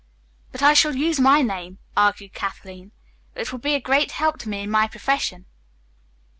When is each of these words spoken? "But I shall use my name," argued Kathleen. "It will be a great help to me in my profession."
"But 0.51 0.63
I 0.63 0.73
shall 0.73 0.95
use 0.95 1.19
my 1.19 1.43
name," 1.43 1.77
argued 1.95 2.33
Kathleen. 2.33 2.91
"It 3.35 3.51
will 3.51 3.59
be 3.59 3.75
a 3.75 3.79
great 3.79 4.13
help 4.13 4.39
to 4.39 4.49
me 4.49 4.61
in 4.61 4.71
my 4.71 4.87
profession." 4.87 5.45